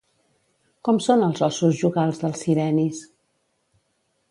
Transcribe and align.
Com 0.89 0.97
són 1.07 1.25
els 1.27 1.43
ossos 1.49 1.77
jugals 1.83 2.23
dels 2.25 2.41
sirenis? 2.47 3.05